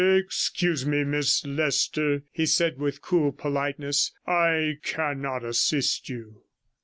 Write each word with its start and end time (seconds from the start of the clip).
124 0.01 0.25
'Excuse 0.25 0.83
me, 0.83 1.03
Miss 1.03 1.45
Leicester,' 1.45 2.23
he 2.31 2.47
said 2.47 2.79
with 2.79 3.03
cool 3.03 3.31
politeness, 3.31 4.11
'I 4.25 4.79
cannot 4.81 5.45
assist 5.45 6.09
you.' 6.09 6.41